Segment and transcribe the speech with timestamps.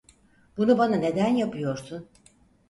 [0.57, 2.07] Bunu bana neden yapıyorsun?